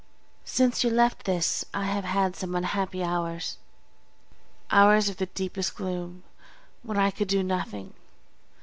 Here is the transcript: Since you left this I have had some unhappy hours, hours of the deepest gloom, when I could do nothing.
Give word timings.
Since 0.45 0.83
you 0.83 0.89
left 0.89 1.25
this 1.25 1.63
I 1.75 1.83
have 1.83 2.05
had 2.05 2.35
some 2.35 2.55
unhappy 2.55 3.03
hours, 3.03 3.59
hours 4.71 5.09
of 5.09 5.17
the 5.17 5.27
deepest 5.27 5.75
gloom, 5.75 6.23
when 6.81 6.97
I 6.97 7.11
could 7.11 7.27
do 7.27 7.43
nothing. 7.43 7.93